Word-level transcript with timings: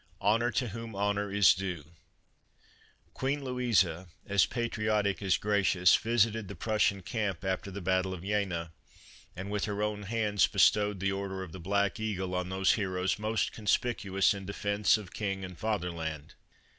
—Honor 0.33 0.49
to 0.53 0.69
whom 0.69 0.95
honor 0.95 1.31
is 1.31 1.53
due: 1.53 1.91
Queen 3.13 3.43
Louisa, 3.43 4.07
as 4.25 4.47
patriotic 4.47 5.21
as 5.21 5.37
gracious, 5.37 5.95
visited 5.95 6.47
the 6.47 6.55
Prussian 6.55 7.03
camp 7.03 7.45
after 7.45 7.69
the 7.69 7.83
battle 7.83 8.11
of 8.11 8.21
Yena, 8.21 8.71
and 9.35 9.51
with 9.51 9.65
her 9.65 9.83
own 9.83 10.01
hands 10.01 10.47
bestowed 10.47 11.01
the 11.01 11.11
order 11.11 11.43
of 11.43 11.51
the 11.51 11.59
Black 11.59 11.99
Eagle 11.99 12.33
on 12.33 12.49
those 12.49 12.71
heroes 12.73 13.19
most 13.19 13.51
conspicuous 13.51 14.33
in 14.33 14.43
defense 14.47 14.97
of 14.97 15.13
King 15.13 15.45
and 15.45 15.59
Fatherland. 15.59 16.33